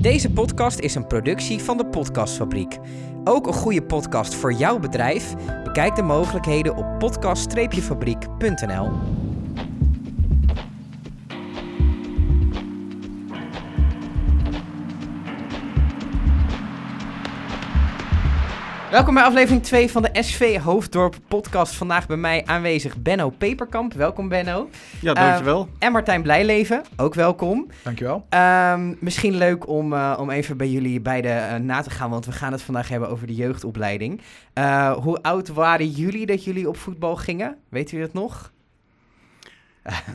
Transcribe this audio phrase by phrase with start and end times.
[0.00, 2.78] Deze podcast is een productie van de Podcastfabriek.
[3.24, 5.34] Ook een goede podcast voor jouw bedrijf?
[5.64, 9.19] Bekijk de mogelijkheden op podcast-fabriek.nl.
[18.90, 21.74] Welkom bij aflevering 2 van de SV Hoofddorp podcast.
[21.74, 23.92] Vandaag bij mij aanwezig Benno Peperkamp.
[23.92, 24.68] Welkom Benno.
[25.00, 25.66] Ja, dankjewel.
[25.66, 27.66] Uh, en Martijn Blijleven, ook welkom.
[27.82, 28.26] Dankjewel.
[28.34, 32.26] Um, misschien leuk om, uh, om even bij jullie beiden uh, na te gaan, want
[32.26, 34.20] we gaan het vandaag hebben over de jeugdopleiding.
[34.54, 37.56] Uh, hoe oud waren jullie dat jullie op voetbal gingen?
[37.68, 38.52] Weet u het nog?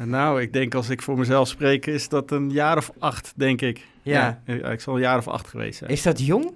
[0.05, 3.61] nou, ik denk als ik voor mezelf spreek, is dat een jaar of acht, denk
[3.61, 3.85] ik.
[4.01, 4.41] Ja.
[4.45, 5.91] ja ik zal een jaar of acht geweest zijn.
[5.91, 6.53] Is dat jong?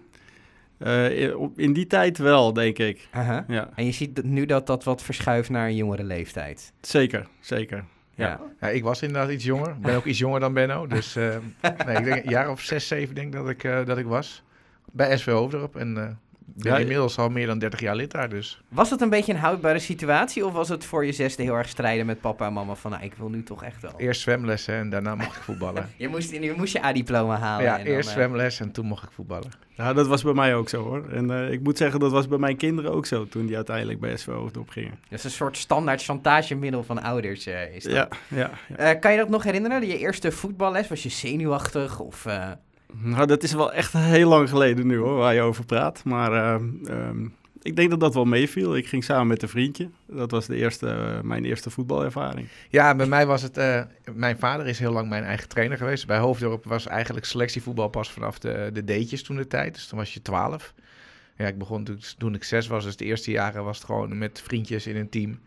[0.79, 3.07] Uh, in die tijd wel, denk ik.
[3.15, 3.39] Uh -huh.
[3.47, 3.69] ja.
[3.75, 6.73] En je ziet nu dat dat wat verschuift naar een jongere leeftijd.
[6.81, 7.83] Zeker, zeker.
[8.15, 8.27] Ja.
[8.27, 8.39] ja.
[8.59, 9.69] ja ik was inderdaad iets jonger.
[9.69, 10.87] Ik ben ook iets jonger dan Benno.
[10.87, 11.35] Dus uh,
[11.85, 14.43] nee, ik denk een jaar of zes, zeven denk dat ik, uh, dat ik was.
[14.91, 15.75] Bij SV Hoofddorp.
[15.75, 16.19] En
[16.55, 18.61] ben ja, inmiddels al meer dan 30 jaar lid daar dus.
[18.69, 20.45] Was het een beetje een houdbare situatie?
[20.45, 22.91] Of was het voor je zesde heel erg strijden met papa en mama van...
[22.91, 23.93] Nou, ik wil nu toch echt wel...
[23.97, 25.89] Eerst zwemlessen en daarna mocht ik voetballen.
[25.97, 27.65] je, moest, je moest je A-diploma halen.
[27.65, 29.51] Ja, en eerst dan, zwemles en toen mocht ik voetballen.
[29.69, 31.09] Ja, dat was bij mij ook zo hoor.
[31.09, 33.99] En uh, ik moet zeggen, dat was bij mijn kinderen ook zo toen die uiteindelijk
[33.99, 34.99] bij SV Hoofddorp gingen.
[35.09, 37.93] Dat is een soort standaard chantagemiddel van ouders uh, is dat.
[37.93, 38.51] Ja, ja.
[38.77, 38.93] ja.
[38.93, 39.87] Uh, kan je dat nog herinneren?
[39.87, 42.25] Je eerste voetballes, was je zenuwachtig of...
[42.93, 46.03] Nou, dat is wel echt heel lang geleden nu hoor, waar je over praat.
[46.03, 48.75] Maar uh, um, ik denk dat dat wel meeviel.
[48.77, 49.89] Ik ging samen met een vriendje.
[50.05, 52.47] Dat was de eerste, uh, mijn eerste voetbalervaring.
[52.69, 53.57] Ja, bij mij was het...
[53.57, 53.81] Uh,
[54.13, 56.07] mijn vader is heel lang mijn eigen trainer geweest.
[56.07, 59.73] Bij Hoofddorp was eigenlijk selectievoetbal pas vanaf de, de D'tjes toen de tijd.
[59.73, 60.73] Dus toen was je twaalf.
[61.37, 62.83] Ja, ik begon toen, toen ik zes was.
[62.83, 65.39] Dus de eerste jaren was het gewoon met vriendjes in een team.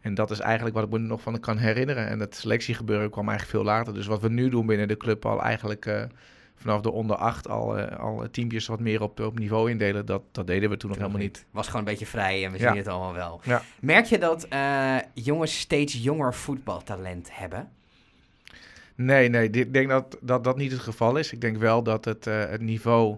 [0.00, 2.08] En dat is eigenlijk wat ik me nog van kan herinneren.
[2.08, 3.94] En dat selectiegebeuren kwam eigenlijk veel later.
[3.94, 6.08] Dus wat we nu doen binnen de club al eigenlijk...
[6.56, 10.06] vanaf de onder 8 al, uh, al teampjes wat meer op, op niveau indelen.
[10.06, 11.44] Dat, dat deden we toen nog helemaal niet.
[11.50, 12.76] Was gewoon een beetje vrij en we zien Ja.
[12.76, 13.40] het allemaal wel.
[13.44, 13.62] Ja.
[13.80, 17.68] Merk je dat uh, jongens steeds jonger voetbaltalent hebben?
[18.94, 19.50] Nee, nee.
[19.50, 21.32] Ik denk dat, dat dat niet het geval is.
[21.32, 23.16] Ik denk wel dat het, uh, het niveau...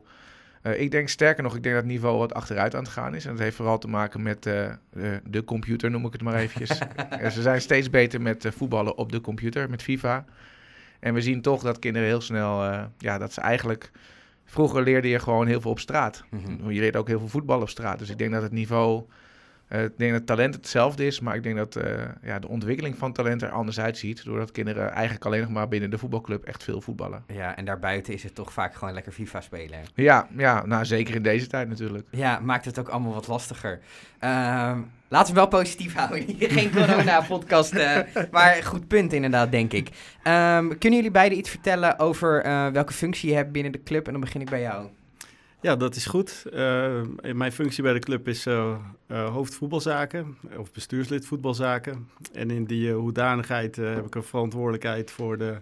[0.63, 3.15] Uh, ik denk sterker nog, ik denk dat het niveau wat achteruit aan het gaan
[3.15, 3.25] is.
[3.25, 6.35] En dat heeft vooral te maken met uh, de, de computer, noem ik het maar
[6.35, 6.79] eventjes.
[7.35, 10.25] Ze zijn steeds beter met voetballen op de computer, met FIFA.
[10.99, 13.91] En we zien toch dat kinderen heel snel, uh, ja, dat ze eigenlijk...
[14.45, 16.25] Vroeger leerde je gewoon heel veel op straat.
[16.31, 16.51] Mhm.
[16.51, 16.71] Mm -hmm.
[16.71, 17.99] Je leerde ook heel veel voetbal op straat.
[17.99, 19.05] Dus ik denk dat het niveau,
[19.69, 21.21] uh, ik denk dat talent hetzelfde is.
[21.21, 21.85] Maar ik denk dat uh,
[22.23, 24.25] ja, de ontwikkeling van talent er anders uitziet.
[24.25, 27.25] Doordat kinderen eigenlijk alleen nog maar binnen de voetbalclub echt veel voetballen.
[27.27, 29.79] Ja, en daarbuiten is het toch vaak gewoon lekker FIFA spelen.
[29.95, 32.07] Ja, ja nou zeker in deze tijd natuurlijk.
[32.11, 33.81] Ja, maakt het ook allemaal wat lastiger.
[34.25, 34.79] Uh,
[35.11, 36.25] Laten we wel positief houden.
[36.39, 37.75] Geen corona-podcast.
[37.75, 37.99] Uh,
[38.31, 39.89] maar goed punt inderdaad, denk ik.
[39.89, 44.07] Um, kunnen jullie beiden iets vertellen over uh, welke functie je hebt binnen de club?
[44.07, 44.87] En dan begin ik bij jou.
[45.61, 46.43] Ja, dat is goed.
[46.53, 47.01] Uh,
[47.33, 48.47] mijn functie bij de club is
[49.09, 52.09] hoofd voetbalzaken of bestuurslid voetbalzaken.
[52.33, 55.61] En in die hoedanigheid heb ik een verantwoordelijkheid voor de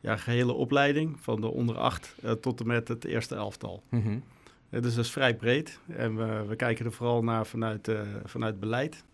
[0.00, 1.16] ja, gehele opleiding.
[1.20, 3.82] Van de onder acht tot en met het eerste elftal.
[3.88, 4.22] Mm -hmm.
[4.80, 8.60] Dus dat is vrij breed en we, we kijken er vooral naar vanuit, uh, vanuit
[8.60, 9.04] beleid.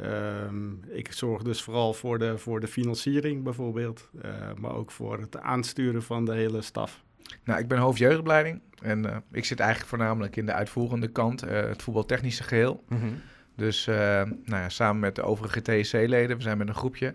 [0.00, 5.20] Um, ik zorg dus vooral voor de, voor de financiering bijvoorbeeld, uh, maar ook voor
[5.20, 7.02] het aansturen van de hele staf.
[7.44, 11.82] Nou, ik ben hoofdjeugdopleiding en uh, ik zit eigenlijk voornamelijk in de uitvoerende kant, het
[11.82, 12.84] voetbaltechnische geheel.
[12.88, 13.20] Mm -hmm.
[13.56, 17.14] Dus nou ja, samen met de overige TSC-leden, we zijn met een groepje,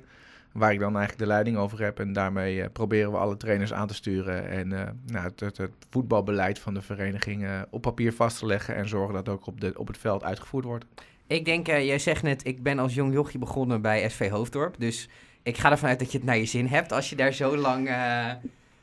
[0.58, 2.00] waar ik dan eigenlijk de leiding over heb.
[2.00, 5.58] En daarmee uh, proberen we alle trainers aan te sturen en uh, nou, het, het,
[5.58, 9.48] het, voetbalbeleid van de vereniging uh, op papier vast te leggen en zorgen dat ook
[9.48, 10.86] op, de, op het veld uitgevoerd wordt.
[11.28, 14.76] Ik denk, jij zegt net, ik ben als jong jochie begonnen bij SV Hoofddorp.
[14.80, 15.10] Dus
[15.44, 17.58] ik ga ervan uit dat je het naar je zin hebt als je daar zo
[17.58, 17.88] lang...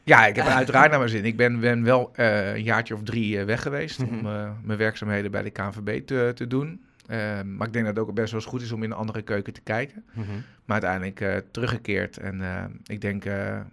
[0.03, 1.25] Ja, ik heb het uiteraard naar mijn zin.
[1.25, 4.15] Ik ben, ben wel een jaartje of drie weg geweest Mhm.
[4.15, 4.27] mm -hmm.
[4.27, 6.81] om mijn werkzaamheden bij de KNVB te, te doen.
[7.11, 8.97] Uh, maar ik denk dat het ook best wel eens goed is om in een
[8.97, 10.05] andere keuken te kijken.
[10.13, 10.43] Mm -hmm.
[10.65, 12.17] Maar uiteindelijk uh, teruggekeerd.
[12.17, 13.25] En uh, ik denk,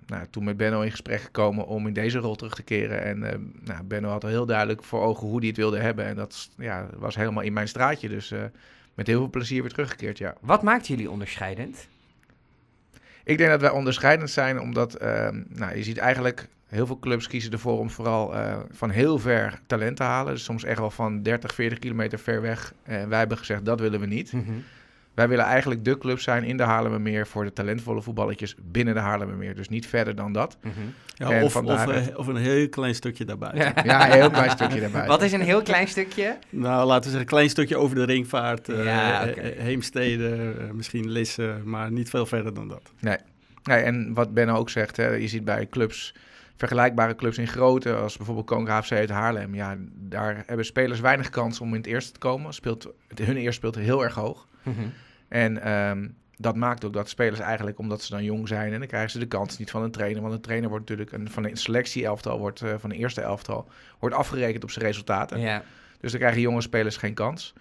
[0.06, 3.04] nou, toen met Benno in gesprek gekomen om in deze rol terug te keren.
[3.04, 3.20] En
[3.64, 6.06] nou, Benno had al heel duidelijk voor ogen hoe hij het wilde hebben.
[6.06, 8.10] En dat ja, was helemaal in mijn straatje.
[8.10, 8.34] Dus
[8.94, 10.36] met heel veel plezier weer teruggekeerd, ja.
[10.40, 11.88] Wat maakt jullie onderscheidend?
[13.24, 17.28] Ik denk dat wij onderscheidend zijn omdat, ehm, nou, je ziet eigenlijk heel veel clubs
[17.28, 20.34] kiezen ervoor om vooral uh, van heel ver talent te halen.
[20.34, 22.74] Dus soms echt wel van 30, 40 kilometer ver weg.
[22.84, 24.32] En wij hebben gezegd, dat willen we niet.
[24.32, 24.64] -hmm.
[25.14, 29.00] Wij willen eigenlijk de club zijn in de Haarlemmermeer voor de talentvolle voetballetjes binnen de
[29.00, 29.56] Haarlemmermeer.
[29.56, 30.58] Dus niet verder dan dat.
[30.62, 30.94] Mm -hmm.
[31.14, 33.74] ja, of, of, uh, of, een heel klein stukje daarbuiten.
[33.86, 35.12] Ja, een heel klein stukje daarbuiten.
[35.12, 36.38] Wat is een heel klein stukje?
[36.50, 38.70] Nou, laten we zeggen, een klein stukje over de ringvaart.
[38.70, 39.54] Uh, ja, okay.
[39.58, 42.92] Heemstede, misschien Lisse, maar niet veel verder dan dat.
[43.00, 43.18] Nee.
[43.64, 46.14] nee en wat Benno ook zegt, hè, je ziet bij clubs
[46.62, 51.30] vergelijkbare clubs in grootte, als bijvoorbeeld Koninklijke HFC uit Haarlem, ja, daar hebben spelers weinig
[51.30, 52.54] kans om in het eerste te komen.
[52.54, 54.48] Speelt, hun eerste speelt heel erg hoog.
[54.64, 54.82] Mhm.
[55.28, 58.88] En ehm, dat maakt ook dat spelers eigenlijk, omdat ze dan jong zijn, en dan
[58.88, 60.22] krijgen ze de kans niet van een trainer.
[60.22, 63.68] Want een trainer wordt natuurlijk een, van een selectie-elftal, wordt, eh, van de eerste elftal,
[64.00, 65.40] wordt afgerekend op zijn resultaten.
[65.40, 65.64] Ja.
[66.00, 67.54] Dus dan krijgen jonge spelers geen kans.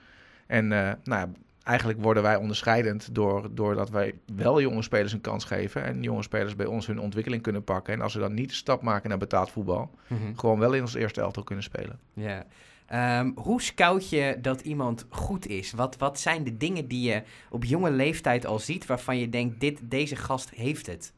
[0.47, 1.29] En eh, nou ja,
[1.63, 5.85] eigenlijk worden wij onderscheidend door, doordat wij wel jonge spelers een kans geven.
[5.85, 7.95] En jonge spelers bij ons hun ontwikkeling kunnen pakken.
[7.95, 10.21] En als ze dan niet de stap maken naar betaald voetbal, Mhm.
[10.37, 11.99] gewoon wel in ons eerste elftal kunnen spelen.
[12.13, 12.45] Ja.
[12.91, 15.73] Ehm, hoe scout je dat iemand goed is?
[15.73, 19.61] Wat, wat zijn de dingen die je op jonge leeftijd al ziet waarvan je denkt,
[19.61, 21.13] dit, deze gast heeft het?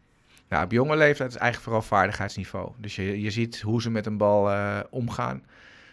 [0.48, 2.72] Nou, op jonge leeftijd is eigenlijk vooral vaardigheidsniveau.
[2.78, 5.42] Dus je, je ziet hoe ze met een bal eh, omgaan.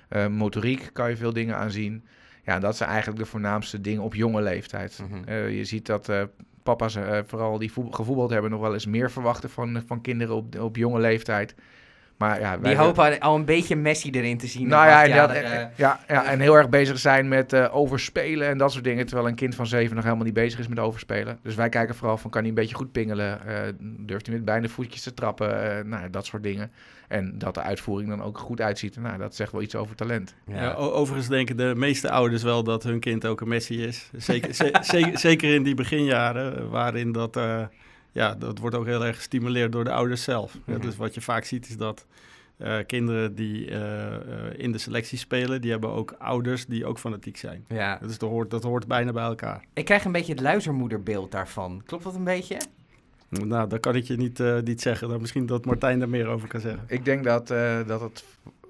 [0.10, 2.06] Eh, motoriek kan je veel dingen aanzien.
[2.44, 5.00] Ja, dat zijn eigenlijk de voornaamste dingen op jonge leeftijd.
[5.10, 5.24] Mhm.
[5.24, 6.12] Eh, je ziet dat
[6.64, 10.60] papa's, vooral die voet- gevoetbald hebben, nog wel eens meer verwachten van, van kinderen op,
[10.60, 11.56] op jonge leeftijd.
[12.20, 14.68] Maar ja, wij Die hopen al een beetje Messi erin te zien.
[14.68, 18.48] Nou ja, dat- eh, en- ja, ja, en heel erg bezig zijn met eh, overspelen
[18.48, 19.06] en dat soort dingen.
[19.06, 21.40] Terwijl een kind van zeven nog helemaal niet bezig is met overspelen.
[21.44, 23.48] Dus wij kijken vooral van, kan hij een beetje goed pingelen?
[23.48, 25.78] Eh, durft hij met beide voetjes te trappen?
[25.78, 26.72] Eh, nou, dat soort dingen.
[27.08, 28.98] En dat de uitvoering dan ook goed uitziet.
[29.00, 30.36] Nou, dat zegt wel iets over talent.
[30.48, 30.62] ja.
[30.62, 34.10] Ja, overigens denken de meeste ouders wel dat hun kind ook een Messi is.
[34.18, 37.62] Zeker, ze- zeker, zeker in die beginjaren, eh, waarin dat, eh,
[38.12, 40.54] ja, dat wordt ook heel erg gestimuleerd door de ouders zelf.
[40.66, 40.82] Ja, Mhm.
[40.82, 42.06] dus wat je vaak ziet is dat
[42.58, 44.22] eh, kinderen die eh, eh,
[44.58, 47.66] in de selectie spelen, die hebben ook ouders die ook fanatiek zijn.
[47.68, 47.98] ja.
[48.02, 49.64] Dus dat hoort, dat hoort bijna bij elkaar.
[49.74, 51.82] Ik krijg een beetje het luistermoederbeeld daarvan.
[51.86, 52.58] Klopt dat een beetje?
[53.30, 55.10] Nou, dat kan ik je niet, eh, niet zeggen.
[55.10, 56.84] Dan misschien dat Martijn daar meer over kan zeggen.
[56.88, 58.24] Ik denk dat, eh, dat het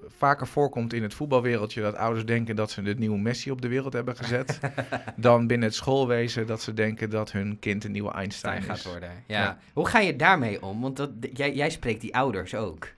[0.06, 3.68] vaker voorkomt in het voetbalwereldje dat ouders denken dat ze de nieuwe Messi op de
[3.68, 4.58] wereld hebben gezet.
[5.16, 9.10] dan binnen het schoolwezen dat ze denken dat hun kind een nieuwe Einstein gaat worden.
[9.26, 9.42] Ja.
[9.42, 9.58] Ja.
[9.72, 10.80] Hoe ga je daarmee om?
[10.80, 12.88] Want dat, jij, jij spreekt die ouders ook.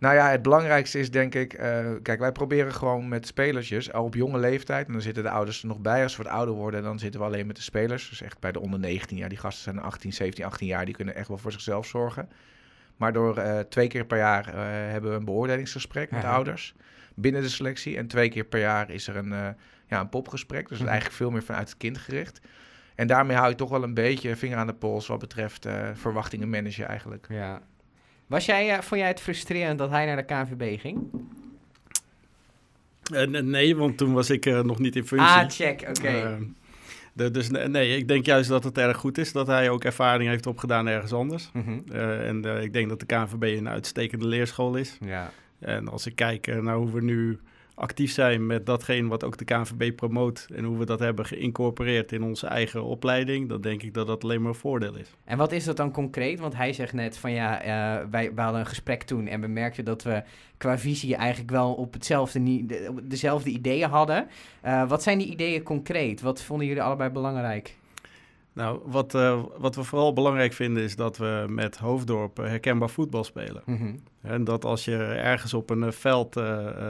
[0.00, 1.52] Nou ja, het belangrijkste is denk ik...
[1.52, 4.86] eh, kijk, wij proberen gewoon met spelertjes al op jonge leeftijd...
[4.86, 6.02] en dan zitten de ouders er nog bij.
[6.02, 8.08] Als we wat ouder worden, dan zitten we alleen met de spelers.
[8.08, 9.28] Dus echt bij de onder 19 jaar.
[9.28, 10.84] Die gasten zijn 18, 17, 18 jaar.
[10.84, 12.28] Die kunnen echt wel voor zichzelf zorgen.
[13.00, 14.54] Maar door eh, twee keer per jaar eh,
[14.92, 16.74] hebben we een beoordelingsgesprek met ouders...
[17.14, 17.96] binnen de selectie.
[17.96, 19.48] En twee keer per jaar is er een, eh,
[19.86, 20.68] ja, een popgesprek.
[20.68, 20.86] Dus Mhm.
[20.86, 22.40] eigenlijk veel meer vanuit het kind gericht.
[22.94, 25.06] En daarmee hou je toch wel een beetje vinger aan de pols...
[25.06, 27.26] wat betreft eh, verwachtingen managen eigenlijk.
[27.28, 27.60] Ja.
[28.26, 30.98] Was jij, eh, vond jij het frustrerend dat hij naar de KNVB ging?
[33.14, 35.28] Eh, nee, want toen was ik eh, nog niet in functie.
[35.28, 35.84] Ah, check.
[35.88, 36.08] Oké.
[36.08, 36.36] Eh,
[37.22, 39.84] de- dus ne- nee, ik denk juist dat het erg goed is dat hij ook
[39.84, 41.50] ervaring heeft opgedaan ergens anders.
[41.52, 41.78] Mhm.
[41.92, 44.98] Eh, en eh, ik denk dat de KNVB een uitstekende leerschool is.
[45.04, 45.30] Ja.
[45.58, 47.38] En als ik kijk eh, naar hoe we nu
[47.80, 50.46] actief zijn met datgene wat ook de KNVB promoot...
[50.54, 53.48] en hoe we dat hebben geïncorporeerd in onze eigen opleiding...
[53.48, 55.14] dan denk ik dat dat alleen maar een voordeel is.
[55.24, 56.40] En wat is dat dan concreet?
[56.40, 59.84] Want hij zegt net van ja, eh, wij, hadden een gesprek toen en we merkten
[59.84, 60.22] dat we
[60.56, 62.66] qua visie eigenlijk wel op hetzelfde,
[63.02, 64.26] dezelfde ideeën hadden.
[64.60, 66.20] Eh, wat zijn die ideeën concreet?
[66.20, 67.78] Wat vonden jullie allebei belangrijk?
[68.52, 72.90] Nou, wat, eh, wat we vooral belangrijk vinden is dat we met Hoofddorp eh, herkenbaar
[72.90, 73.62] voetbal spelen.
[73.66, 73.94] Mhm.
[74.22, 76.40] En dat als je ergens op een eh, veld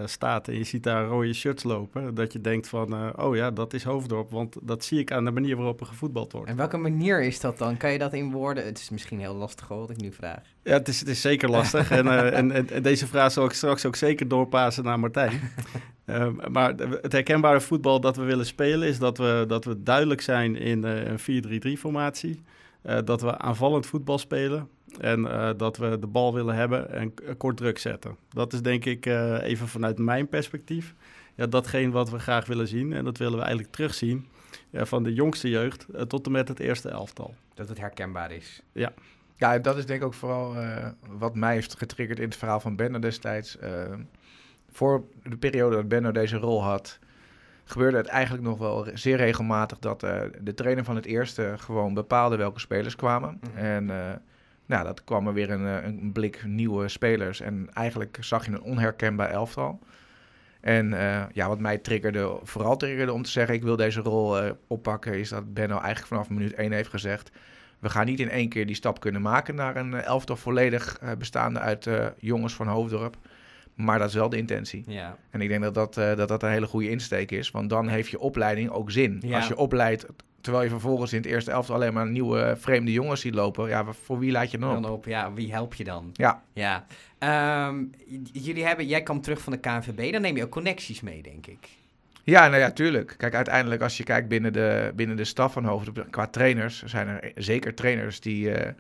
[0.05, 3.75] staat en je ziet daar rode shirts lopen, dat je denkt van, oh ja, dat
[3.75, 6.49] is Hoofddorp, want dat zie ik aan de manier waarop er gevoetbald wordt.
[6.49, 7.77] En welke manier is dat dan?
[7.77, 8.65] Kan je dat in woorden?
[8.65, 10.43] Het is misschien heel lastig hoor, wat ik nu vraag.
[10.63, 13.53] Ja, het is, het is zeker lastig en, en, en, en deze vraag zal ik
[13.53, 15.41] straks ook zeker doorpassen naar Martijn.
[16.11, 20.21] Ehm, maar het herkenbare voetbal dat we willen spelen is dat we, dat we duidelijk
[20.21, 22.43] zijn in eh, een 4-3-3 formatie.
[22.83, 24.69] Eh, dat we aanvallend voetbal spelen
[25.01, 28.17] en eh, dat we de bal willen hebben en kort druk zetten.
[28.29, 30.95] Dat is denk ik eh, even vanuit mijn perspectief
[31.35, 32.93] ja, datgene wat we graag willen zien.
[32.93, 34.27] En dat willen we eigenlijk terugzien
[34.71, 37.35] ja, van de jongste jeugd tot en met het eerste elftal.
[37.55, 38.63] Dat het herkenbaar is.
[39.37, 40.89] Ja, dat is denk ik ook vooral eh,
[41.19, 43.59] wat mij heeft getriggerd in het verhaal van Benno destijds.
[44.71, 46.99] Voor de periode dat Benno deze rol had,
[47.71, 51.95] gebeurde het eigenlijk nog wel zeer regelmatig dat eh, de trainer van het eerste gewoon
[51.95, 53.41] bepaalde welke spelers kwamen.
[53.41, 53.65] Mhm.
[53.65, 54.17] En eh,
[54.67, 57.41] nou, dat kwam er weer een, eh, een blik nieuwe spelers.
[57.41, 59.79] En eigenlijk zag je een onherkenbaar elftal.
[60.61, 60.91] En
[61.33, 65.29] ja, wat mij triggerde, vooral triggerde om te zeggen: ik wil deze rol oppakken, is
[65.29, 67.31] dat Benno eigenlijk vanaf minuut 1 heeft gezegd:
[67.79, 71.59] we gaan niet in één keer die stap kunnen maken naar een elftal volledig bestaande
[71.59, 73.17] uit jongens van Hoofddorp.
[73.85, 74.85] Maar dat is wel de intentie.
[74.87, 75.17] Ja.
[75.31, 77.51] En ik denk dat dat, eh, dat, dat een hele goede insteek is.
[77.51, 79.23] Want dan heeft je opleiding ook zin.
[79.27, 79.37] Ja.
[79.37, 80.07] Als je opleidt,
[80.41, 83.69] terwijl je vervolgens in het eerste elftal alleen maar nieuwe eh, vreemde jongens ziet lopen.
[83.69, 84.83] Ja, voor wie laat je dan op?
[84.83, 86.11] Dan op, ja, wie help je dan?
[86.13, 86.43] Ja.
[86.53, 86.87] Ja.
[87.19, 87.85] Ehm,
[88.33, 91.47] jullie hebben, jij kwam terug van de KNVB, dan neem je ook connecties mee, denk
[91.47, 91.69] ik.
[92.23, 93.15] Ja, nou ja, tuurlijk.
[93.17, 97.09] Kijk, uiteindelijk als je kijkt binnen de, binnen de staf van Hoofddorp, qua trainers, zijn
[97.09, 98.73] er zeker trainers die, eh,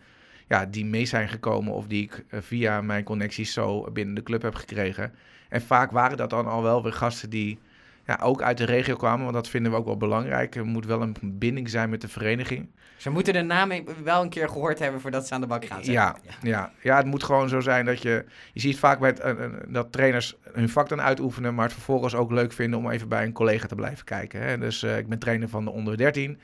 [0.50, 4.22] ja, die mee zijn gekomen of die ik eh, via mijn connecties zo binnen de
[4.22, 5.14] club heb gekregen.
[5.48, 7.58] En vaak waren dat dan al wel weer gasten die
[8.06, 10.54] ja, ook uit de regio kwamen, want dat vinden we ook wel belangrijk.
[10.54, 12.68] Er moet wel een binding zijn met de vereniging.
[12.96, 15.64] Ze moeten de naam e- wel een keer gehoord hebben voordat ze aan de bak
[15.64, 15.84] gaan.
[15.84, 16.72] zeg Ja, ja.
[16.82, 18.24] Ja, het moet gewoon zo zijn dat je...
[18.52, 21.54] Je ziet vaak het, eh, eh, dat trainers hun vak dan uitoefenen...
[21.54, 24.42] maar het vervolgens ook leuk vinden om even bij een collega te blijven kijken.
[24.42, 24.58] Hè?
[24.58, 26.40] Dus ik ben trainer van de onder 13...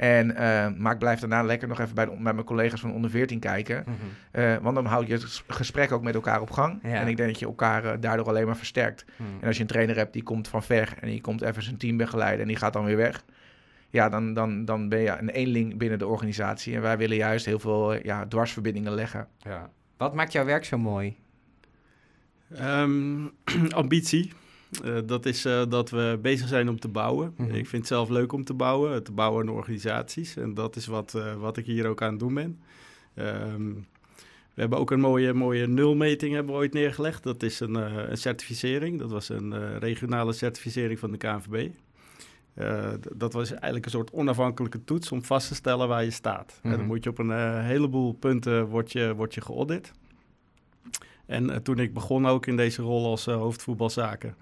[0.00, 2.92] En, eh, maar ik blijf daarna lekker nog even bij, de, bij mijn collega's van
[2.92, 3.84] onder 14 kijken.
[3.86, 3.96] Mhm.
[4.30, 6.78] Eh, want dan houd je het gesprek ook met elkaar op gang.
[6.82, 6.94] Ja.
[6.94, 9.04] En ik denk dat je elkaar eh, daardoor alleen maar versterkt.
[9.16, 9.28] Mhm.
[9.40, 11.76] En als je een trainer hebt die komt van ver en die komt even zijn
[11.76, 13.24] team begeleiden en die gaat dan weer weg.
[13.90, 16.74] Ja, dan, dan, dan ben je een eenling binnen de organisatie.
[16.74, 19.28] En wij willen juist heel veel ja, dwarsverbindingen leggen.
[19.38, 19.70] Ja.
[19.96, 21.16] Wat maakt jouw werk zo mooi?
[22.54, 23.26] Ehm,
[23.70, 24.32] ambitie.
[24.84, 27.34] Eh, dat is eh, dat we bezig zijn om te bouwen.
[27.36, 27.48] Mhm.
[27.48, 30.36] Ik vind het zelf leuk om te bouwen, te bouwen aan organisaties.
[30.36, 32.60] En dat is wat, eh, wat ik hier ook aan het doen ben.
[33.14, 33.72] Ehm,
[34.54, 37.22] we hebben ook een mooie, mooie nulmeting hebben we ooit neergelegd.
[37.22, 37.74] Dat is een,
[38.10, 38.98] een certificering.
[38.98, 41.68] Dat was een regionale certificering van de KNVB.
[43.14, 46.58] Dat was eigenlijk een soort onafhankelijke toets om vast te stellen waar je staat.
[46.62, 46.78] En Mhm.
[46.78, 49.92] dan moet je op een heleboel punten word je, word je geaudit.
[51.26, 54.34] En toen ik begon ook in deze rol als hoofdvoetbalzaken,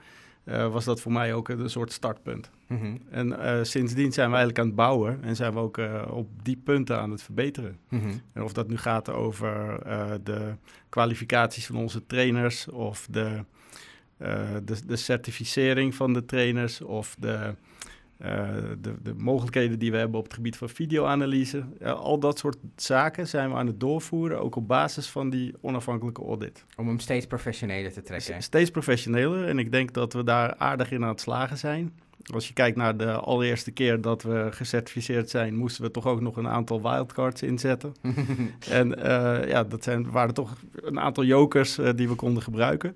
[0.48, 2.50] eh, was dat voor mij ook een soort startpunt.
[2.66, 2.96] Mhm.
[3.10, 6.28] En eh, sindsdien zijn we eigenlijk aan het bouwen en zijn we ook eh, op
[6.42, 7.78] die punten aan het verbeteren.
[7.88, 8.12] Mhm.
[8.32, 9.80] En of dat nu gaat over
[10.24, 10.54] de
[10.88, 13.44] kwalificaties van onze trainers of de,
[14.64, 17.54] de, de certificering van de trainers of de,
[18.18, 18.48] eh,
[18.80, 21.64] de, de mogelijkheden die we hebben op het gebied van videoanalyse.
[21.80, 25.54] Ja, al dat soort zaken zijn we aan het doorvoeren, ook op basis van die
[25.60, 26.64] onafhankelijke audit.
[26.76, 28.42] Om hem steeds professioneler te trekken.
[28.42, 31.92] S- Steeds professioneler en ik denk dat we daar aardig in aan het slagen zijn.
[32.32, 36.20] Als je kijkt naar de allereerste keer dat we gecertificeerd zijn, moesten we toch ook
[36.20, 37.92] nog een aantal wildcards inzetten.
[38.70, 42.94] En eh, ja, dat zijn, waren toch een aantal jokers eh, die we konden gebruiken.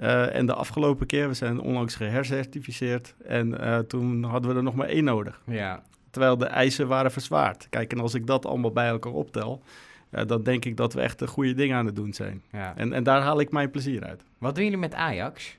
[0.00, 3.14] Eh, en de afgelopen keer, we zijn onlangs gehercertificeerd.
[3.24, 5.40] En eh, toen hadden we er nog maar één nodig.
[5.46, 5.82] ja.
[6.10, 7.66] Terwijl de eisen waren verzwaard.
[7.68, 9.62] Kijk, en als ik dat allemaal bij elkaar optel,
[10.10, 12.42] eh, dan denk ik dat we echt de goede dingen aan het doen zijn.
[12.52, 12.76] ja.
[12.76, 14.22] En, en daar haal ik mijn plezier uit.
[14.38, 15.56] Wat doen jullie met Ajax?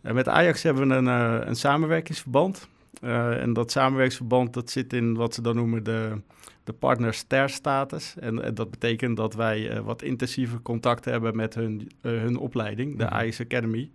[0.00, 1.06] Met Ajax hebben we een,
[1.48, 2.68] een samenwerkingsverband.
[3.00, 6.20] En dat samenwerkingsverband dat zit in wat ze dan noemen de,
[6.64, 8.14] de partner ster status.
[8.20, 12.36] En, eh, dat betekent dat wij eh, wat intensiever contact hebben met hun, eh, hun
[12.36, 13.14] opleiding, de Mhm.
[13.14, 13.90] Ajax Academy.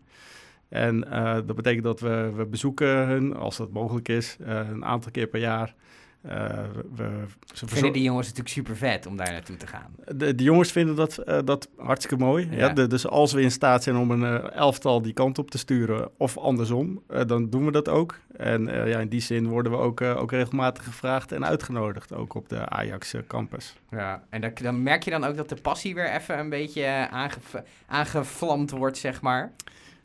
[0.70, 1.00] En
[1.46, 5.40] dat betekent dat we, we bezoeken hun, als dat mogelijk is, een aantal keer per
[5.40, 5.76] jaar.
[6.22, 6.60] Eh,
[6.96, 7.10] we,
[7.54, 9.96] ze Vinden die jongens natuurlijk super vet om daar naartoe te gaan.
[10.16, 12.48] de, de jongens vinden dat, eh, dat hartstikke mooi.
[12.52, 12.58] Ja.
[12.58, 12.70] Ja.
[12.70, 15.58] de- dus als we in staat zijn om een eh, elftal die kant op te
[15.58, 18.20] sturen, of andersom, dan doen we dat ook.
[18.38, 22.50] En ja, in die zin worden we ook, ook regelmatig gevraagd en uitgenodigd, ook op
[22.50, 23.76] de Ajax campus.
[23.92, 24.24] Ja.
[24.30, 27.04] En dan, dan merk je dan ook dat de passie weer even een beetje eh,
[27.04, 29.52] aange- aangevlamd wordt, zeg maar.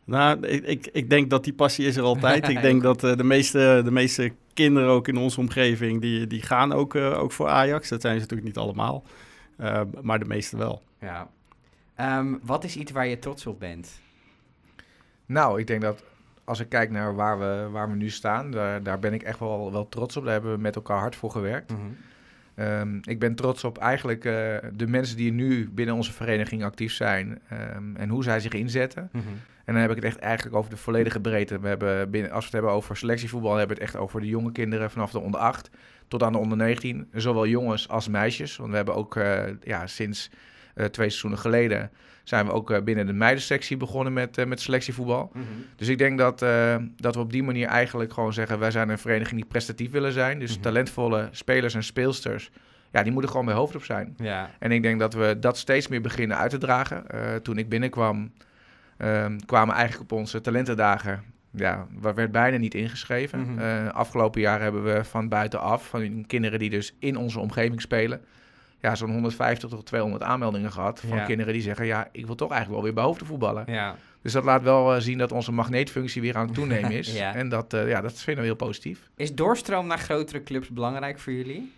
[0.04, 2.49] Nou, ik, ik, ik denk dat die passie is er altijd.
[2.49, 6.42] ik denk dat eh, de, meeste, de meeste kinderen ook in onze omgeving, die, die
[6.42, 7.88] gaan ook, eh, ook voor Ajax.
[7.88, 9.04] Dat zijn ze natuurlijk niet allemaal,
[9.56, 10.82] eh, maar de meeste wel.
[11.00, 11.28] Ja.
[11.94, 14.00] Ehm, wat is iets waar je trots op bent?
[15.26, 16.02] Nou, ik denk dat
[16.44, 19.38] als ik kijk naar waar we, waar we nu staan, daar, daar ben ik echt
[19.38, 20.25] wel, wel trots op.
[20.25, 21.73] Daar hebben we met elkaar hard voor gewerkt.
[22.54, 24.32] Ehm, ik ben trots op eigenlijk eh,
[24.73, 29.11] de mensen die nu binnen onze vereniging actief zijn ehm, en hoe zij zich inzetten.
[29.64, 31.61] En dan heb ik het echt eigenlijk over de volledige breedte.
[31.61, 34.26] We hebben binnen, als we het hebben over selectievoetbal, hebben we het echt over de
[34.26, 35.71] jonge kinderen vanaf de onder 8
[36.09, 37.09] tot aan de onder 19.
[37.12, 38.56] Zowel jongens als meisjes.
[38.56, 40.30] Want we hebben ook eh, ja, sinds
[40.75, 41.90] eh, twee seizoenen geleden
[42.25, 45.33] zijn we ook eh, binnen de meidensectie begonnen met, met selectievoetbal.
[45.76, 46.38] Dus ik denk dat,
[46.97, 48.59] dat we op die manier eigenlijk gewoon zeggen...
[48.59, 50.38] wij zijn een vereniging die prestatief willen zijn.
[50.38, 50.61] Dus Mhm.
[50.61, 52.50] talentvolle spelers en speelsters...
[52.90, 54.14] ja, die moeten gewoon bij hoofd op zijn.
[54.16, 54.50] Ja.
[54.59, 57.04] En ik denk dat we dat steeds meer beginnen uit te dragen.
[57.42, 58.33] Toen ik binnenkwam,
[58.96, 61.22] ehm, kwamen eigenlijk op onze talentendagen...
[61.50, 63.40] ja, waar werd bijna niet ingeschreven.
[63.40, 63.58] Mhm.
[63.58, 65.86] Eh, afgelopen jaar hebben we van buitenaf...
[65.88, 68.20] van kinderen die dus in onze omgeving spelen...
[68.78, 71.00] ja, zo'n 150 tot 200 aanmeldingen gehad...
[71.00, 71.24] van Ja.
[71.24, 71.86] kinderen die zeggen...
[71.86, 73.64] ja, ik wil toch eigenlijk wel weer bij hoofd te voetballen.
[73.66, 73.96] Ja.
[74.22, 77.12] Dus dat laat wel eh, zien dat onze magneetfunctie weer aan het toenemen is.
[77.24, 77.34] Ja.
[77.34, 79.10] En dat, eh, ja, dat vinden we heel positief.
[79.16, 81.72] Is doorstroom naar grotere clubs belangrijk voor jullie?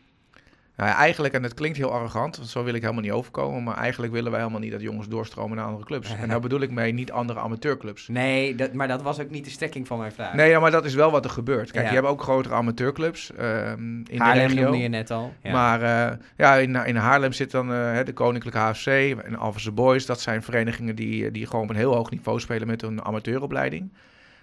[0.77, 3.63] Nou, ja, eigenlijk, en het klinkt heel arrogant, want zo wil ik helemaal niet overkomen.
[3.63, 6.15] Maar eigenlijk willen wij helemaal niet dat jongens doorstromen naar andere clubs.
[6.21, 8.09] En daar bedoel ik mee niet andere amateurclubs.
[8.09, 10.35] Nee, dat, maar dat was ook niet de stekking van mijn vraag.
[10.35, 11.71] Nee, ja, maar dat is wel wat er gebeurt.
[11.71, 11.91] Kijk, Ja.
[11.91, 14.63] je hebt ook grotere amateurclubs ehm, in de Haarlem regio.
[14.63, 15.33] noemde je net al.
[15.43, 15.53] Ja.
[15.53, 18.87] Maar eh, ja, in, in Haarlem zit dan eh, de Koninklijke HFC
[19.25, 20.07] en Alphense Boys.
[20.07, 23.93] Dat zijn verenigingen die, die gewoon op een heel hoog niveau spelen met hun amateuropleiding.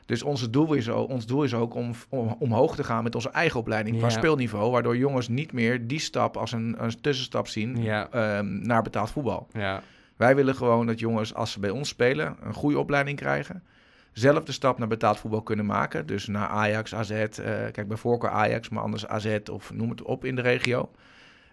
[0.05, 3.15] Dus onze doel is, ook, ons doel is ook om, om omhoog te gaan met
[3.15, 4.11] onze eigen opleiding qua Ja.
[4.13, 4.71] speelniveau.
[4.71, 9.09] Waardoor jongens niet meer die stap als een, een tussenstap zien Ja, ehm, naar betaald
[9.11, 9.47] voetbal.
[9.51, 9.81] ja.
[10.15, 13.63] Wij willen gewoon dat jongens, als ze bij ons spelen, een goede opleiding krijgen.
[14.11, 16.05] Zelf de stap naar betaald voetbal kunnen maken.
[16.05, 17.11] Dus naar Ajax, AZ.
[17.11, 17.27] eh,
[17.71, 20.91] kijk, bij voorkeur Ajax, maar anders AZ of noem het op in de regio.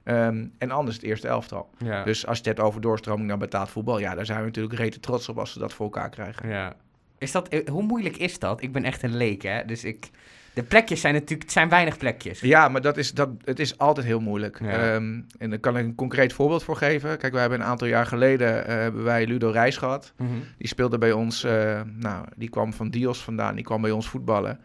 [0.04, 1.70] Ehm, en anders het eerste elftal.
[1.78, 2.04] ja.
[2.04, 4.74] Dus als je het hebt over doorstroming naar betaald voetbal, ja, daar zijn we natuurlijk
[4.78, 6.48] rete trots op als ze dat voor elkaar krijgen.
[6.48, 6.74] Ja.
[7.20, 8.62] Is dat, eh, hoe moeilijk is dat?
[8.62, 9.64] Ik ben echt een leek, hè?
[9.64, 10.10] Dus ik...
[10.54, 11.42] De plekjes zijn natuurlijk...
[11.42, 12.40] Het zijn weinig plekjes.
[12.40, 14.58] Ja, maar dat is, dat, het is altijd heel moeilijk.
[14.62, 14.94] Ja.
[14.94, 17.18] Ehm, en daar kan ik een concreet voorbeeld voor geven.
[17.18, 20.12] Kijk, wij hebben een aantal jaar geleden eh, hebben wij Ludo Reis gehad.
[20.16, 20.30] Mhm.
[20.58, 24.08] Die speelde bij ons, eh, nou, die kwam van Dios vandaan, die kwam bij ons
[24.08, 24.60] voetballen.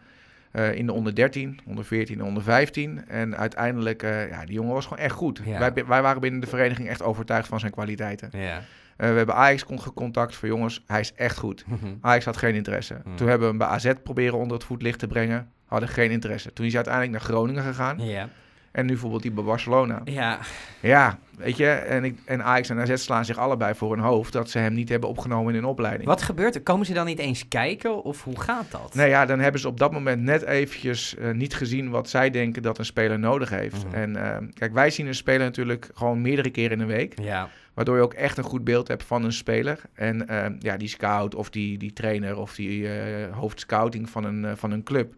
[0.74, 3.08] in de onder 13, onder 14 en onder 15.
[3.08, 5.40] En uiteindelijk, ja, die jongen was gewoon echt goed.
[5.44, 5.58] Ja.
[5.58, 8.28] Wij, wij waren binnen de vereniging echt overtuigd van zijn kwaliteiten.
[8.32, 8.62] Ja.
[8.96, 11.64] Eh, we hebben Ajax con- gecontact voor jongens, hij is echt goed.
[11.66, 11.76] Mhm.
[12.00, 13.00] Ajax had geen interesse.
[13.04, 13.16] Hmm.
[13.16, 15.50] Toen hebben we hem bij AZ proberen onder het voetlicht te brengen.
[15.64, 16.52] Hadden geen interesse.
[16.52, 17.98] Toen is hij uiteindelijk naar Groningen gegaan.
[18.00, 18.28] Ja.
[18.76, 20.00] En nu voetbalt hij bij Barcelona.
[20.04, 20.38] Ja.
[20.80, 21.68] Ja, weet je.
[21.68, 24.32] En, ik, en Ajax en AZ slaan zich allebei voor hun hoofd...
[24.32, 26.08] dat ze hem niet hebben opgenomen in een opleiding.
[26.08, 26.62] Wat gebeurt er?
[26.62, 28.02] Komen ze dan niet eens kijken?
[28.02, 28.94] Of hoe gaat dat?
[28.94, 31.90] Nee, ja, dan hebben ze op dat moment net eventjes eh, niet gezien...
[31.90, 33.84] wat zij denken dat een speler nodig heeft.
[33.84, 33.94] Mhm.
[33.94, 37.20] En eh, kijk, wij zien een speler natuurlijk gewoon meerdere keren in de week...
[37.20, 37.48] Ja.
[37.74, 39.80] Waardoor je ook echt een goed beeld hebt van een speler.
[39.94, 42.88] En eh, ja, die scout of die, die trainer of die
[43.30, 45.14] hoofdscouting van een, van een club.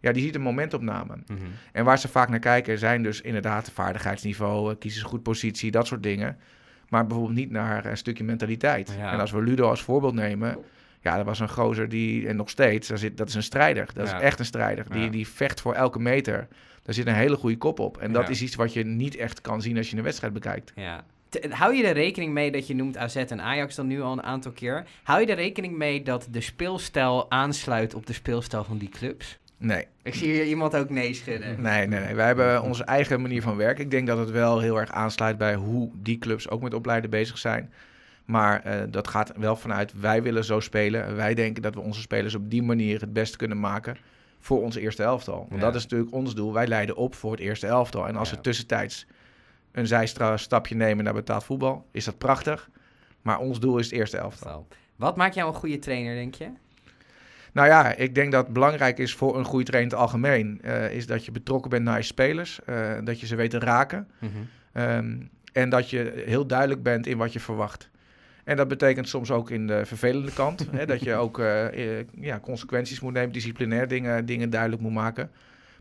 [0.00, 1.16] Ja, die ziet een momentopname.
[1.26, 1.38] Mhm.
[1.72, 5.22] En waar ze vaak naar kijken zijn dus inderdaad het vaardigheidsniveau, eh, kiezen ze goed
[5.22, 6.38] positie, dat soort dingen.
[6.88, 8.94] Maar bijvoorbeeld niet naar een stukje mentaliteit.
[8.98, 9.12] Ja.
[9.12, 10.58] En als we Ludo als voorbeeld nemen,
[11.00, 13.88] ja, dat was een gozer die, en nog steeds, daar zit, dat is een strijder.
[13.94, 14.16] Dat Ja.
[14.16, 14.84] is echt een strijder.
[14.88, 14.94] Ja.
[14.94, 16.48] Die, die vecht voor elke meter.
[16.82, 17.98] Daar zit een hele goede kop op.
[17.98, 18.28] En dat Ja.
[18.28, 20.72] is iets wat je niet echt kan zien als je een wedstrijd bekijkt.
[20.74, 21.04] Ja.
[21.50, 24.22] Hou je er rekening mee dat je noemt AZ en Ajax dan nu al een
[24.22, 24.84] aantal keer?
[25.02, 29.38] Hou je er rekening mee dat de speelstijl aansluit op de speelstijl van die clubs?
[29.62, 29.86] Nee.
[30.02, 31.60] Ik zie hier iemand ook nee schudden.
[31.62, 32.14] Nee, nee, nee.
[32.14, 33.84] Wij hebben onze eigen manier van werken.
[33.84, 37.10] Ik denk dat het wel heel erg aansluit bij hoe die clubs ook met opleiden
[37.10, 37.72] bezig zijn.
[38.24, 41.16] Maar eh, dat gaat wel vanuit wij willen zo spelen.
[41.16, 43.96] Wij denken dat we onze spelers op die manier het beste kunnen maken
[44.38, 45.36] voor ons eerste elftal.
[45.48, 45.66] Want Ja.
[45.66, 46.52] dat is natuurlijk ons doel.
[46.52, 48.08] Wij leiden op voor het eerste elftal.
[48.08, 48.36] En als Ja.
[48.36, 49.06] we tussentijds
[49.72, 52.70] een zijstapje nemen naar betaald voetbal, is dat prachtig.
[53.22, 54.66] Maar ons doel is het eerste elftal.
[54.96, 56.48] Wat maakt jou een goede trainer, denk je?
[57.52, 60.58] Nou ja, ik denk dat het belangrijk is voor een goede trainer in het algemeen,
[60.62, 63.58] eh, is dat je betrokken bent naar je spelers, eh, dat je ze weet te
[63.58, 64.08] raken
[64.72, 65.18] ehm,
[65.52, 67.90] en dat je heel duidelijk bent in wat je verwacht.
[68.44, 72.40] En dat betekent soms ook in de vervelende kant, hè, dat je ook eh, ja,
[72.40, 75.30] consequenties moet nemen, disciplinair dingen, dingen duidelijk moet maken.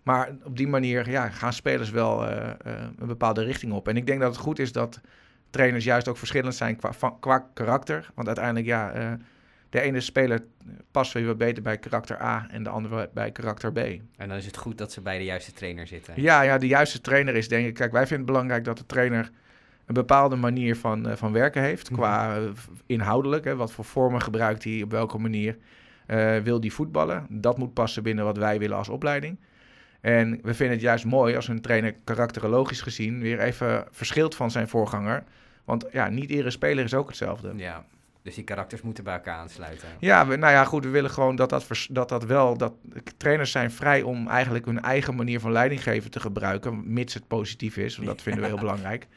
[0.03, 3.87] Maar op die manier ja, gaan spelers wel een bepaalde richting op.
[3.87, 5.01] En ik denk dat het goed is dat
[5.49, 8.09] trainers juist ook verschillend zijn qua, qua karakter.
[8.13, 9.17] Want uiteindelijk, ja,
[9.69, 10.43] de ene speler
[10.91, 13.77] past weer wat beter bij karakter A en de andere bij karakter B.
[13.77, 16.21] En dan is het goed dat ze bij de juiste trainer zitten.
[16.21, 17.73] Ja, ja, de juiste trainer is denk ik...
[17.73, 19.31] Kijk, wij vinden het belangrijk dat de trainer
[19.85, 21.91] een bepaalde manier van, eh, van werken heeft.
[21.91, 22.43] Qua eh,
[22.85, 25.57] inhoudelijk, hè, wat voor vormen gebruikt hij, op welke manier
[26.05, 27.25] eh, wil hij voetballen.
[27.29, 29.39] Dat moet passen binnen wat wij willen als opleiding.
[30.01, 34.51] En we vinden het juist mooi als een trainer karakterologisch gezien weer even verschilt van
[34.51, 35.23] zijn voorganger.
[35.63, 37.53] Want ja, niet iedere speler is ook hetzelfde.
[37.55, 37.85] Ja.
[38.29, 39.87] Dus die karakters moeten bij elkaar aansluiten.
[39.99, 42.57] Ja, we, nou ja, goed, we willen gewoon dat dat, vers- dat dat wel...
[42.57, 42.73] Dat,
[43.17, 46.93] trainers zijn vrij om eigenlijk hun eigen manier van leidinggeven te gebruiken...
[46.93, 49.07] mits het positief is, want dat vinden we heel belangrijk.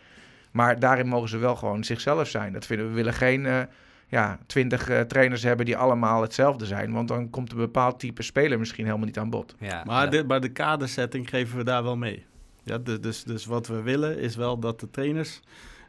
[0.50, 2.52] Maar daarin mogen ze wel gewoon zichzelf zijn.
[2.52, 2.92] Dat vinden we.
[2.92, 3.60] We willen geen eh,
[4.06, 6.92] ja, twintig eh, trainers hebben die allemaal hetzelfde zijn...
[6.92, 9.54] want dan komt een bepaald type speler misschien helemaal niet aan bod.
[9.58, 9.82] Ja.
[9.84, 10.10] Maar, Ja.
[10.10, 12.24] de, maar de kadersetting geven we daar wel mee.
[12.64, 15.40] Ja, dus, dus, dus wat we willen is wel dat de trainers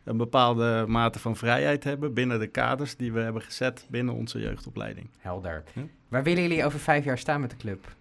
[0.04, 4.40] een bepaalde mate van vrijheid hebben binnen de kaders die we hebben gezet binnen onze
[4.40, 5.08] jeugdopleiding.
[5.18, 5.64] Helder.
[5.74, 5.82] Ja.
[6.08, 7.96] Waar willen jullie over vijf jaar staan met de club?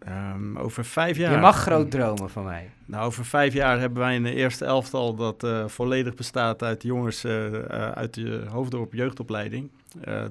[0.00, 1.32] Ehm, over vijf jaar.
[1.32, 2.70] Je mag groot dromen van mij.
[2.84, 7.24] Nou, over vijf jaar hebben wij een eerste elftal dat eh, volledig bestaat uit jongens
[7.24, 9.70] eh, eh, uit de Hoofddorp jeugdopleiding.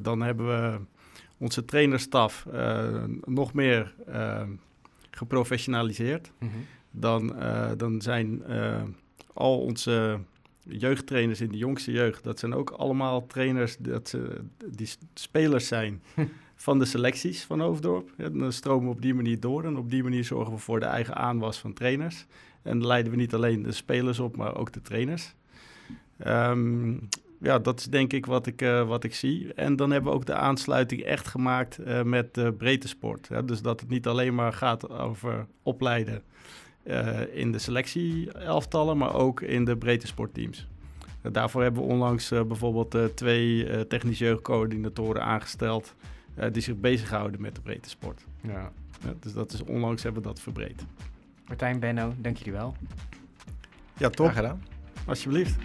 [0.02, 0.80] Dan hebben we
[1.38, 2.46] onze trainerstaf
[3.26, 3.94] nog meer
[5.12, 6.32] geprofessionaliseerd.
[6.38, 6.52] Mhm.
[6.92, 7.36] Dan,
[7.78, 8.44] dan zijn
[9.34, 10.20] al onze
[10.70, 16.02] jeugdtrainers in de jongste jeugd, dat zijn ook allemaal trainers dat ze, die spelers zijn
[16.56, 18.10] van de selecties van Hoofddorp.
[18.18, 20.80] Ja, dan stromen we op die manier door en op die manier zorgen we voor
[20.80, 22.26] de eigen aanwas van trainers.
[22.62, 25.34] En leiden we niet alleen de spelers op, maar ook de trainers.
[26.18, 26.94] Ehm,
[27.40, 29.54] ja, dat is denk ik wat ik, eh, wat ik zie.
[29.54, 33.28] En dan hebben we ook de aansluiting echt gemaakt eh, met de breedte sport.
[33.30, 36.24] Ja, dus dat het niet alleen maar gaat over opleiden
[37.34, 40.68] in de selectie-elftallen, maar ook in de breedte sportteams.
[41.22, 45.94] Eh, daarvoor hebben we onlangs eh, bijvoorbeeld eh, twee eh technische jeugdcoördinatoren aangesteld.
[46.36, 48.26] eh, die zich bezighouden met de breedte sport.
[48.42, 48.72] Ja.
[49.20, 50.86] Dus dat is onlangs hebben we dat verbreed.
[51.48, 52.76] Martijn, Benno, dank jullie wel.
[53.98, 54.26] Ja, top.
[54.26, 54.64] Graag gedaan.
[55.06, 55.56] Alsjeblieft.